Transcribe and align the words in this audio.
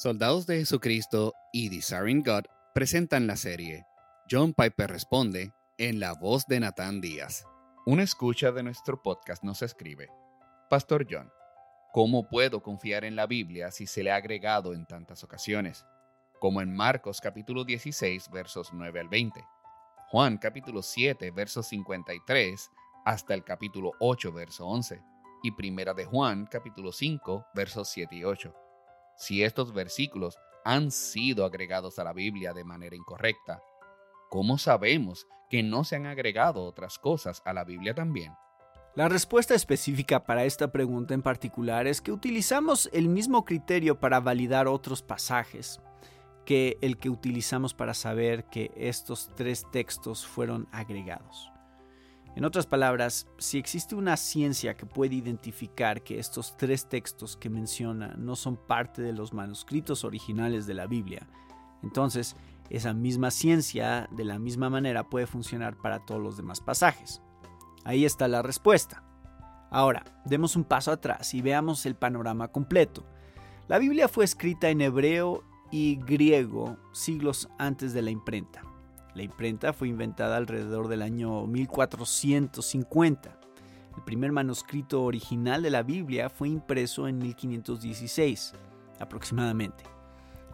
Soldados 0.00 0.46
de 0.46 0.56
Jesucristo 0.56 1.34
y 1.52 1.68
Desiring 1.68 2.22
God 2.22 2.44
presentan 2.72 3.26
la 3.26 3.36
serie 3.36 3.84
John 4.30 4.54
Piper 4.54 4.88
responde 4.88 5.52
en 5.76 6.00
la 6.00 6.14
voz 6.14 6.46
de 6.46 6.58
Nathan 6.58 7.02
Díaz. 7.02 7.44
Una 7.84 8.04
escucha 8.04 8.50
de 8.50 8.62
nuestro 8.62 9.02
podcast 9.02 9.44
nos 9.44 9.60
escribe, 9.60 10.08
Pastor 10.70 11.06
John, 11.06 11.30
¿cómo 11.92 12.26
puedo 12.26 12.62
confiar 12.62 13.04
en 13.04 13.14
la 13.14 13.26
Biblia 13.26 13.70
si 13.70 13.86
se 13.86 14.02
le 14.02 14.10
ha 14.10 14.16
agregado 14.16 14.72
en 14.72 14.86
tantas 14.86 15.22
ocasiones? 15.22 15.84
Como 16.38 16.62
en 16.62 16.74
Marcos 16.74 17.20
capítulo 17.20 17.64
16 17.64 18.30
versos 18.30 18.70
9 18.72 19.00
al 19.00 19.08
20, 19.10 19.44
Juan 20.08 20.38
capítulo 20.38 20.80
7 20.80 21.30
versos 21.30 21.66
53 21.66 22.70
hasta 23.04 23.34
el 23.34 23.44
capítulo 23.44 23.92
8 24.00 24.32
verso 24.32 24.66
11 24.66 25.02
y 25.42 25.50
Primera 25.50 25.92
de 25.92 26.06
Juan 26.06 26.46
capítulo 26.46 26.90
5 26.90 27.48
versos 27.54 27.90
7 27.90 28.16
y 28.16 28.24
8 28.24 28.69
si 29.20 29.44
estos 29.44 29.74
versículos 29.74 30.38
han 30.64 30.90
sido 30.90 31.44
agregados 31.44 31.98
a 31.98 32.04
la 32.04 32.14
Biblia 32.14 32.54
de 32.54 32.64
manera 32.64 32.96
incorrecta, 32.96 33.62
¿cómo 34.30 34.56
sabemos 34.56 35.26
que 35.50 35.62
no 35.62 35.84
se 35.84 35.96
han 35.96 36.06
agregado 36.06 36.64
otras 36.64 36.98
cosas 36.98 37.42
a 37.44 37.52
la 37.52 37.64
Biblia 37.64 37.94
también? 37.94 38.32
La 38.96 39.10
respuesta 39.10 39.54
específica 39.54 40.24
para 40.24 40.44
esta 40.46 40.72
pregunta 40.72 41.12
en 41.12 41.20
particular 41.20 41.86
es 41.86 42.00
que 42.00 42.12
utilizamos 42.12 42.88
el 42.94 43.08
mismo 43.08 43.44
criterio 43.44 44.00
para 44.00 44.20
validar 44.20 44.66
otros 44.66 45.02
pasajes 45.02 45.80
que 46.46 46.78
el 46.80 46.96
que 46.96 47.10
utilizamos 47.10 47.74
para 47.74 47.92
saber 47.92 48.44
que 48.44 48.70
estos 48.74 49.28
tres 49.36 49.66
textos 49.70 50.26
fueron 50.26 50.66
agregados. 50.72 51.52
En 52.36 52.44
otras 52.44 52.66
palabras, 52.66 53.26
si 53.38 53.58
existe 53.58 53.94
una 53.94 54.16
ciencia 54.16 54.76
que 54.76 54.86
puede 54.86 55.16
identificar 55.16 56.02
que 56.02 56.18
estos 56.18 56.56
tres 56.56 56.88
textos 56.88 57.36
que 57.36 57.50
menciona 57.50 58.14
no 58.16 58.36
son 58.36 58.56
parte 58.56 59.02
de 59.02 59.12
los 59.12 59.32
manuscritos 59.32 60.04
originales 60.04 60.66
de 60.66 60.74
la 60.74 60.86
Biblia, 60.86 61.26
entonces 61.82 62.36
esa 62.70 62.94
misma 62.94 63.32
ciencia 63.32 64.08
de 64.12 64.24
la 64.24 64.38
misma 64.38 64.70
manera 64.70 65.08
puede 65.08 65.26
funcionar 65.26 65.76
para 65.76 65.98
todos 66.06 66.22
los 66.22 66.36
demás 66.36 66.60
pasajes. 66.60 67.20
Ahí 67.84 68.04
está 68.04 68.28
la 68.28 68.42
respuesta. 68.42 69.02
Ahora, 69.70 70.04
demos 70.24 70.54
un 70.54 70.64
paso 70.64 70.92
atrás 70.92 71.34
y 71.34 71.42
veamos 71.42 71.84
el 71.86 71.96
panorama 71.96 72.48
completo. 72.48 73.04
La 73.66 73.78
Biblia 73.78 74.08
fue 74.08 74.24
escrita 74.24 74.68
en 74.68 74.80
hebreo 74.80 75.44
y 75.70 75.96
griego 75.96 76.76
siglos 76.92 77.48
antes 77.58 77.92
de 77.92 78.02
la 78.02 78.10
imprenta. 78.10 78.69
La 79.14 79.22
imprenta 79.22 79.72
fue 79.72 79.88
inventada 79.88 80.36
alrededor 80.36 80.88
del 80.88 81.02
año 81.02 81.46
1450. 81.46 83.38
El 83.96 84.04
primer 84.04 84.32
manuscrito 84.32 85.02
original 85.02 85.62
de 85.62 85.70
la 85.70 85.82
Biblia 85.82 86.30
fue 86.30 86.48
impreso 86.48 87.08
en 87.08 87.18
1516, 87.18 88.54
aproximadamente. 89.00 89.84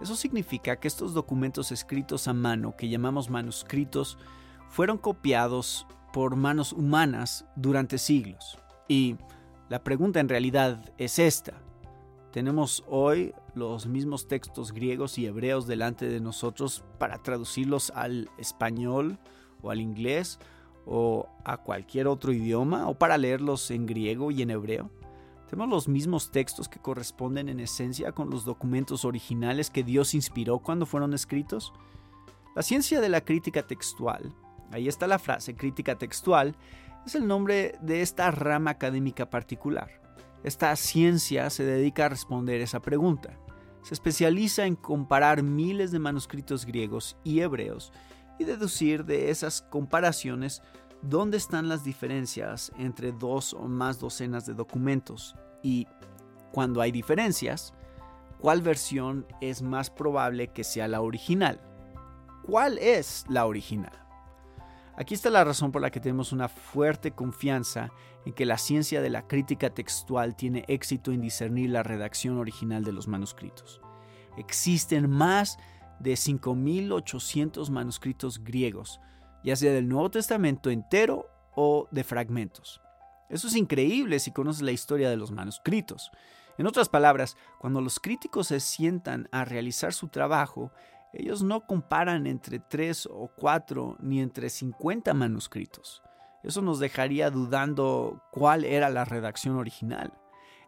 Eso 0.00 0.16
significa 0.16 0.76
que 0.76 0.88
estos 0.88 1.14
documentos 1.14 1.72
escritos 1.72 2.28
a 2.28 2.32
mano, 2.32 2.76
que 2.76 2.88
llamamos 2.88 3.30
manuscritos, 3.30 4.18
fueron 4.68 4.98
copiados 4.98 5.86
por 6.12 6.36
manos 6.36 6.72
humanas 6.72 7.44
durante 7.56 7.98
siglos. 7.98 8.58
Y 8.88 9.16
la 9.68 9.82
pregunta 9.82 10.20
en 10.20 10.28
realidad 10.28 10.92
es 10.98 11.18
esta. 11.18 11.54
Tenemos 12.36 12.84
hoy 12.86 13.32
los 13.54 13.86
mismos 13.86 14.28
textos 14.28 14.72
griegos 14.72 15.16
y 15.16 15.24
hebreos 15.24 15.66
delante 15.66 16.06
de 16.06 16.20
nosotros 16.20 16.84
para 16.98 17.16
traducirlos 17.22 17.90
al 17.94 18.28
español 18.36 19.18
o 19.62 19.70
al 19.70 19.80
inglés 19.80 20.38
o 20.84 21.30
a 21.46 21.56
cualquier 21.56 22.06
otro 22.08 22.34
idioma 22.34 22.88
o 22.88 22.98
para 22.98 23.16
leerlos 23.16 23.70
en 23.70 23.86
griego 23.86 24.30
y 24.30 24.42
en 24.42 24.50
hebreo. 24.50 24.90
Tenemos 25.48 25.70
los 25.70 25.88
mismos 25.88 26.30
textos 26.30 26.68
que 26.68 26.78
corresponden 26.78 27.48
en 27.48 27.58
esencia 27.58 28.12
con 28.12 28.28
los 28.28 28.44
documentos 28.44 29.06
originales 29.06 29.70
que 29.70 29.82
Dios 29.82 30.12
inspiró 30.12 30.58
cuando 30.58 30.84
fueron 30.84 31.14
escritos. 31.14 31.72
La 32.54 32.62
ciencia 32.62 33.00
de 33.00 33.08
la 33.08 33.22
crítica 33.22 33.66
textual, 33.66 34.34
ahí 34.72 34.88
está 34.88 35.06
la 35.06 35.18
frase 35.18 35.54
crítica 35.56 35.96
textual, 35.96 36.54
es 37.06 37.14
el 37.14 37.26
nombre 37.26 37.78
de 37.80 38.02
esta 38.02 38.30
rama 38.30 38.72
académica 38.72 39.30
particular. 39.30 40.05
Esta 40.46 40.76
ciencia 40.76 41.50
se 41.50 41.64
dedica 41.64 42.06
a 42.06 42.08
responder 42.08 42.60
esa 42.60 42.78
pregunta. 42.78 43.36
Se 43.82 43.94
especializa 43.94 44.64
en 44.64 44.76
comparar 44.76 45.42
miles 45.42 45.90
de 45.90 45.98
manuscritos 45.98 46.64
griegos 46.64 47.16
y 47.24 47.40
hebreos 47.40 47.92
y 48.38 48.44
deducir 48.44 49.04
de 49.04 49.30
esas 49.30 49.62
comparaciones 49.62 50.62
dónde 51.02 51.36
están 51.36 51.68
las 51.68 51.82
diferencias 51.82 52.70
entre 52.78 53.10
dos 53.10 53.54
o 53.54 53.66
más 53.66 53.98
docenas 53.98 54.46
de 54.46 54.54
documentos 54.54 55.34
y, 55.64 55.88
cuando 56.52 56.80
hay 56.80 56.92
diferencias, 56.92 57.74
cuál 58.38 58.62
versión 58.62 59.26
es 59.40 59.62
más 59.62 59.90
probable 59.90 60.52
que 60.52 60.62
sea 60.62 60.86
la 60.86 61.00
original. 61.00 61.60
¿Cuál 62.44 62.78
es 62.78 63.24
la 63.28 63.46
original? 63.46 64.05
Aquí 64.98 65.12
está 65.12 65.28
la 65.28 65.44
razón 65.44 65.72
por 65.72 65.82
la 65.82 65.90
que 65.90 66.00
tenemos 66.00 66.32
una 66.32 66.48
fuerte 66.48 67.10
confianza 67.10 67.90
en 68.24 68.32
que 68.32 68.46
la 68.46 68.56
ciencia 68.56 69.02
de 69.02 69.10
la 69.10 69.26
crítica 69.26 69.70
textual 69.70 70.34
tiene 70.34 70.64
éxito 70.68 71.12
en 71.12 71.20
discernir 71.20 71.70
la 71.70 71.82
redacción 71.82 72.38
original 72.38 72.82
de 72.82 72.92
los 72.92 73.06
manuscritos. 73.06 73.82
Existen 74.38 75.10
más 75.10 75.58
de 76.00 76.14
5.800 76.14 77.68
manuscritos 77.70 78.42
griegos, 78.42 79.00
ya 79.44 79.54
sea 79.54 79.72
del 79.72 79.88
Nuevo 79.88 80.10
Testamento 80.10 80.70
entero 80.70 81.28
o 81.54 81.88
de 81.90 82.02
fragmentos. 82.02 82.80
Eso 83.28 83.48
es 83.48 83.56
increíble 83.56 84.18
si 84.18 84.30
conoces 84.30 84.62
la 84.62 84.72
historia 84.72 85.10
de 85.10 85.16
los 85.16 85.30
manuscritos. 85.30 86.10
En 86.58 86.66
otras 86.66 86.88
palabras, 86.88 87.36
cuando 87.58 87.82
los 87.82 88.00
críticos 88.00 88.48
se 88.48 88.60
sientan 88.60 89.28
a 89.30 89.44
realizar 89.44 89.92
su 89.92 90.08
trabajo, 90.08 90.72
ellos 91.12 91.42
no 91.42 91.66
comparan 91.66 92.26
entre 92.26 92.58
3 92.58 93.08
o 93.10 93.30
4 93.36 93.98
ni 94.00 94.20
entre 94.20 94.50
50 94.50 95.14
manuscritos. 95.14 96.02
Eso 96.42 96.62
nos 96.62 96.78
dejaría 96.78 97.30
dudando 97.30 98.22
cuál 98.30 98.64
era 98.64 98.90
la 98.90 99.04
redacción 99.04 99.56
original. 99.56 100.12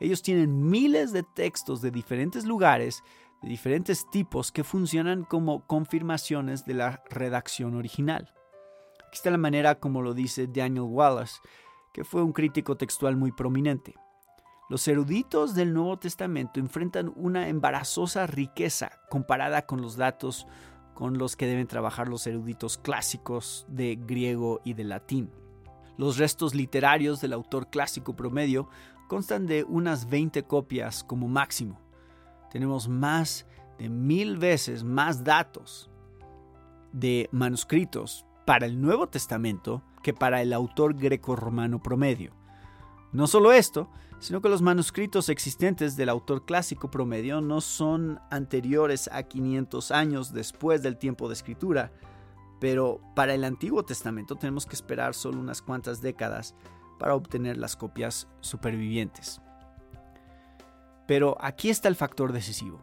Ellos 0.00 0.22
tienen 0.22 0.68
miles 0.68 1.12
de 1.12 1.22
textos 1.22 1.80
de 1.80 1.90
diferentes 1.90 2.44
lugares, 2.44 3.02
de 3.42 3.48
diferentes 3.48 4.08
tipos, 4.10 4.52
que 4.52 4.64
funcionan 4.64 5.24
como 5.24 5.66
confirmaciones 5.66 6.64
de 6.64 6.74
la 6.74 7.02
redacción 7.10 7.74
original. 7.74 8.32
Aquí 9.06 9.16
está 9.16 9.30
la 9.30 9.38
manera 9.38 9.78
como 9.80 10.02
lo 10.02 10.14
dice 10.14 10.46
Daniel 10.46 10.86
Wallace, 10.88 11.40
que 11.92 12.04
fue 12.04 12.22
un 12.22 12.32
crítico 12.32 12.76
textual 12.76 13.16
muy 13.16 13.32
prominente. 13.32 13.94
Los 14.68 14.88
eruditos 14.88 15.54
del 15.54 15.72
Nuevo 15.72 15.96
Testamento 15.96 16.58
enfrentan 16.58 17.12
una 17.14 17.48
embarazosa 17.48 18.26
riqueza 18.26 18.90
comparada 19.08 19.64
con 19.64 19.80
los 19.80 19.96
datos 19.96 20.48
con 20.92 21.18
los 21.18 21.36
que 21.36 21.46
deben 21.46 21.68
trabajar 21.68 22.08
los 22.08 22.26
eruditos 22.26 22.76
clásicos 22.76 23.64
de 23.68 23.94
griego 23.94 24.60
y 24.64 24.74
de 24.74 24.82
latín. 24.82 25.30
Los 25.98 26.18
restos 26.18 26.54
literarios 26.54 27.20
del 27.20 27.32
autor 27.32 27.70
clásico 27.70 28.16
promedio 28.16 28.68
constan 29.06 29.46
de 29.46 29.62
unas 29.62 30.08
20 30.08 30.42
copias 30.42 31.04
como 31.04 31.28
máximo. 31.28 31.78
Tenemos 32.50 32.88
más 32.88 33.46
de 33.78 33.88
mil 33.88 34.36
veces 34.36 34.82
más 34.82 35.22
datos 35.22 35.90
de 36.92 37.28
manuscritos 37.30 38.26
para 38.44 38.66
el 38.66 38.80
Nuevo 38.80 39.06
Testamento 39.06 39.82
que 40.02 40.12
para 40.12 40.42
el 40.42 40.52
autor 40.52 40.94
greco-romano 40.94 41.80
promedio. 41.80 42.35
No 43.12 43.26
solo 43.26 43.52
esto, 43.52 43.90
sino 44.18 44.40
que 44.40 44.48
los 44.48 44.62
manuscritos 44.62 45.28
existentes 45.28 45.96
del 45.96 46.08
autor 46.08 46.44
clásico 46.44 46.90
promedio 46.90 47.40
no 47.40 47.60
son 47.60 48.20
anteriores 48.30 49.08
a 49.12 49.22
500 49.22 49.90
años 49.90 50.32
después 50.32 50.82
del 50.82 50.96
tiempo 50.96 51.28
de 51.28 51.34
escritura, 51.34 51.92
pero 52.60 53.00
para 53.14 53.34
el 53.34 53.44
Antiguo 53.44 53.84
Testamento 53.84 54.36
tenemos 54.36 54.66
que 54.66 54.74
esperar 54.74 55.14
solo 55.14 55.38
unas 55.38 55.62
cuantas 55.62 56.00
décadas 56.00 56.54
para 56.98 57.14
obtener 57.14 57.58
las 57.58 57.76
copias 57.76 58.26
supervivientes. 58.40 59.40
Pero 61.06 61.36
aquí 61.40 61.70
está 61.70 61.88
el 61.88 61.96
factor 61.96 62.32
decisivo. 62.32 62.80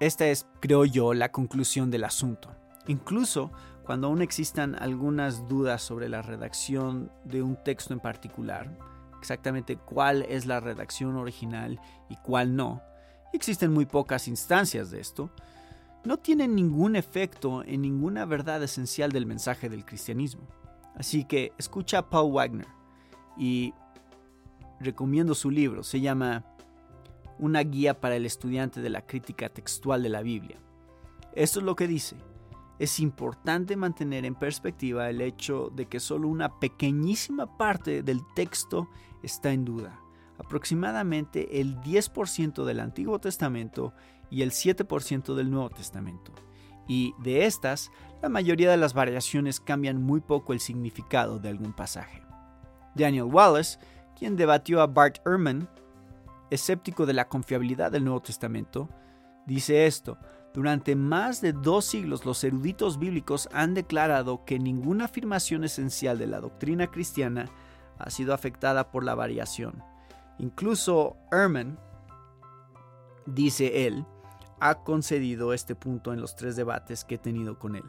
Esta 0.00 0.26
es, 0.26 0.46
creo 0.60 0.84
yo, 0.84 1.14
la 1.14 1.30
conclusión 1.30 1.90
del 1.90 2.04
asunto. 2.04 2.50
Incluso 2.86 3.52
cuando 3.84 4.06
aún 4.06 4.22
existan 4.22 4.76
algunas 4.76 5.48
dudas 5.48 5.82
sobre 5.82 6.08
la 6.08 6.22
redacción 6.22 7.10
de 7.24 7.42
un 7.42 7.56
texto 7.56 7.92
en 7.92 8.00
particular, 8.00 8.78
exactamente 9.18 9.76
cuál 9.76 10.22
es 10.22 10.46
la 10.46 10.60
redacción 10.60 11.16
original 11.16 11.80
y 12.08 12.16
cuál 12.16 12.54
no, 12.54 12.80
existen 13.32 13.72
muy 13.72 13.86
pocas 13.86 14.28
instancias 14.28 14.90
de 14.90 15.00
esto, 15.00 15.30
no 16.04 16.16
tienen 16.18 16.54
ningún 16.54 16.96
efecto 16.96 17.62
en 17.64 17.82
ninguna 17.82 18.24
verdad 18.24 18.62
esencial 18.62 19.12
del 19.12 19.26
mensaje 19.26 19.68
del 19.68 19.84
cristianismo. 19.84 20.48
Así 20.94 21.24
que 21.24 21.52
escucha 21.58 21.98
a 21.98 22.10
Paul 22.10 22.32
Wagner 22.32 22.66
y 23.36 23.72
recomiendo 24.80 25.34
su 25.34 25.50
libro, 25.50 25.82
se 25.82 26.00
llama 26.00 26.44
Una 27.38 27.60
guía 27.60 28.00
para 28.00 28.16
el 28.16 28.26
estudiante 28.26 28.80
de 28.80 28.90
la 28.90 29.06
crítica 29.06 29.48
textual 29.48 30.02
de 30.02 30.08
la 30.08 30.22
Biblia. 30.22 30.58
Esto 31.34 31.60
es 31.60 31.64
lo 31.64 31.76
que 31.76 31.86
dice 31.86 32.16
es 32.82 32.98
importante 32.98 33.76
mantener 33.76 34.24
en 34.24 34.34
perspectiva 34.34 35.08
el 35.08 35.20
hecho 35.20 35.70
de 35.72 35.86
que 35.86 36.00
solo 36.00 36.26
una 36.26 36.58
pequeñísima 36.58 37.56
parte 37.56 38.02
del 38.02 38.22
texto 38.34 38.88
está 39.22 39.52
en 39.52 39.64
duda. 39.64 40.00
aproximadamente 40.38 41.60
el 41.60 41.76
10% 41.82 42.64
del 42.64 42.80
Antiguo 42.80 43.20
Testamento 43.20 43.94
y 44.28 44.42
el 44.42 44.50
7% 44.50 45.36
del 45.36 45.48
Nuevo 45.48 45.70
Testamento. 45.70 46.32
Y 46.88 47.14
de 47.22 47.46
estas, 47.46 47.92
la 48.20 48.28
mayoría 48.28 48.68
de 48.68 48.76
las 48.76 48.92
variaciones 48.92 49.60
cambian 49.60 50.02
muy 50.02 50.20
poco 50.20 50.52
el 50.52 50.58
significado 50.58 51.38
de 51.38 51.50
algún 51.50 51.72
pasaje. 51.72 52.24
Daniel 52.96 53.24
Wallace, 53.24 53.78
quien 54.18 54.34
debatió 54.34 54.80
a 54.80 54.88
Bart 54.88 55.18
Ehrman, 55.24 55.68
escéptico 56.50 57.06
de 57.06 57.12
la 57.12 57.28
confiabilidad 57.28 57.92
del 57.92 58.02
Nuevo 58.02 58.22
Testamento, 58.22 58.88
dice 59.46 59.86
esto, 59.86 60.18
durante 60.54 60.96
más 60.96 61.40
de 61.40 61.52
dos 61.52 61.86
siglos 61.86 62.26
los 62.26 62.44
eruditos 62.44 62.98
bíblicos 62.98 63.48
han 63.52 63.74
declarado 63.74 64.44
que 64.44 64.58
ninguna 64.58 65.06
afirmación 65.06 65.64
esencial 65.64 66.18
de 66.18 66.26
la 66.26 66.40
doctrina 66.40 66.88
cristiana 66.88 67.46
ha 67.98 68.10
sido 68.10 68.34
afectada 68.34 68.90
por 68.90 69.04
la 69.04 69.14
variación. 69.14 69.82
Incluso 70.38 71.16
Ehrman, 71.30 71.78
dice 73.26 73.86
él, 73.86 74.04
ha 74.60 74.82
concedido 74.82 75.52
este 75.52 75.74
punto 75.74 76.12
en 76.12 76.20
los 76.20 76.36
tres 76.36 76.54
debates 76.56 77.04
que 77.04 77.14
he 77.14 77.18
tenido 77.18 77.58
con 77.58 77.76
él. 77.76 77.84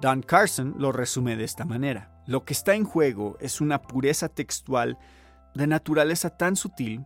Don 0.00 0.22
Carson 0.22 0.74
lo 0.78 0.92
resume 0.92 1.36
de 1.36 1.44
esta 1.44 1.64
manera. 1.64 2.22
Lo 2.26 2.44
que 2.44 2.52
está 2.52 2.74
en 2.74 2.84
juego 2.84 3.36
es 3.40 3.60
una 3.60 3.80
pureza 3.80 4.28
textual 4.28 4.98
de 5.54 5.66
naturaleza 5.66 6.30
tan 6.30 6.56
sutil 6.56 7.04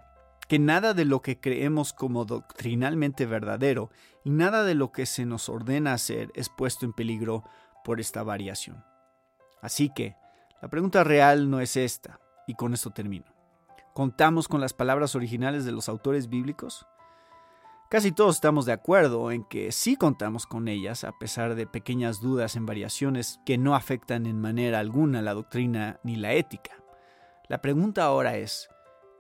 que 0.48 0.58
nada 0.58 0.94
de 0.94 1.04
lo 1.04 1.22
que 1.22 1.40
creemos 1.40 1.92
como 1.92 2.24
doctrinalmente 2.24 3.26
verdadero 3.26 3.90
y 4.24 4.30
nada 4.30 4.64
de 4.64 4.74
lo 4.74 4.92
que 4.92 5.06
se 5.06 5.26
nos 5.26 5.48
ordena 5.48 5.92
hacer 5.92 6.30
es 6.34 6.48
puesto 6.48 6.84
en 6.84 6.92
peligro 6.92 7.44
por 7.84 8.00
esta 8.00 8.22
variación. 8.22 8.84
Así 9.60 9.92
que, 9.94 10.16
la 10.62 10.68
pregunta 10.68 11.04
real 11.04 11.50
no 11.50 11.60
es 11.60 11.76
esta, 11.76 12.20
y 12.46 12.54
con 12.54 12.74
esto 12.74 12.90
termino. 12.90 13.26
¿Contamos 13.94 14.48
con 14.48 14.60
las 14.60 14.74
palabras 14.74 15.14
originales 15.14 15.64
de 15.64 15.72
los 15.72 15.88
autores 15.88 16.28
bíblicos? 16.28 16.86
Casi 17.88 18.10
todos 18.10 18.34
estamos 18.34 18.66
de 18.66 18.72
acuerdo 18.72 19.30
en 19.30 19.44
que 19.44 19.70
sí 19.70 19.96
contamos 19.96 20.46
con 20.46 20.66
ellas, 20.66 21.04
a 21.04 21.12
pesar 21.12 21.54
de 21.54 21.68
pequeñas 21.68 22.20
dudas 22.20 22.56
en 22.56 22.66
variaciones 22.66 23.38
que 23.46 23.58
no 23.58 23.76
afectan 23.76 24.26
en 24.26 24.40
manera 24.40 24.80
alguna 24.80 25.22
la 25.22 25.34
doctrina 25.34 26.00
ni 26.02 26.16
la 26.16 26.32
ética. 26.32 26.72
La 27.48 27.62
pregunta 27.62 28.04
ahora 28.04 28.36
es, 28.36 28.68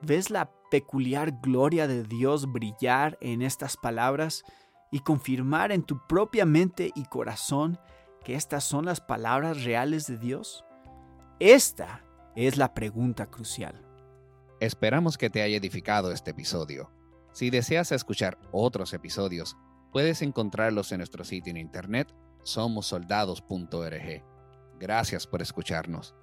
¿ves 0.02 0.30
la 0.30 0.50
peculiar 0.70 1.40
gloria 1.40 1.86
de 1.86 2.02
Dios 2.02 2.50
brillar 2.50 3.18
en 3.20 3.42
estas 3.42 3.76
palabras 3.76 4.44
y 4.90 5.00
confirmar 5.00 5.72
en 5.72 5.82
tu 5.82 6.06
propia 6.06 6.46
mente 6.46 6.92
y 6.94 7.04
corazón 7.04 7.78
que 8.24 8.34
estas 8.34 8.64
son 8.64 8.84
las 8.84 9.00
palabras 9.00 9.64
reales 9.64 10.06
de 10.06 10.18
Dios? 10.18 10.64
Esta 11.38 12.04
es 12.34 12.56
la 12.56 12.74
pregunta 12.74 13.26
crucial. 13.26 13.86
Esperamos 14.60 15.18
que 15.18 15.30
te 15.30 15.42
haya 15.42 15.58
edificado 15.58 16.12
este 16.12 16.30
episodio. 16.30 16.90
Si 17.32 17.50
deseas 17.50 17.92
escuchar 17.92 18.38
otros 18.52 18.94
episodios, 18.94 19.56
puedes 19.92 20.22
encontrarlos 20.22 20.92
en 20.92 20.98
nuestro 20.98 21.24
sitio 21.24 21.50
en 21.50 21.58
internet 21.58 22.14
somosoldados.org. 22.42 24.24
Gracias 24.78 25.26
por 25.26 25.42
escucharnos. 25.42 26.14